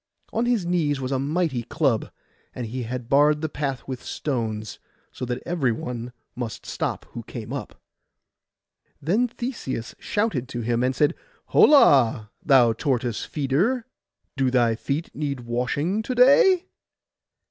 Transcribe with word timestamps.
On 0.33 0.47
his 0.47 0.65
knees 0.65 0.99
was 0.99 1.11
a 1.11 1.19
mighty 1.19 1.61
club; 1.61 2.09
and 2.55 2.65
he 2.65 2.81
had 2.81 3.07
barred 3.07 3.41
the 3.41 3.47
path 3.47 3.87
with 3.87 4.01
stones, 4.01 4.79
so 5.11 5.25
that 5.25 5.43
every 5.45 5.71
one 5.71 6.11
must 6.35 6.65
stop 6.65 7.05
who 7.11 7.21
came 7.21 7.53
up. 7.53 7.79
Then 8.99 9.27
Theseus 9.27 9.93
shouted 9.99 10.49
to 10.49 10.61
him, 10.61 10.81
and 10.83 10.95
said, 10.95 11.13
'Holla, 11.49 12.31
thou 12.43 12.73
tortoise 12.73 13.25
feeder, 13.25 13.85
do 14.35 14.49
thy 14.49 14.73
feet 14.73 15.13
need 15.13 15.41
washing 15.41 16.01
to 16.01 16.15
day? 16.15 16.65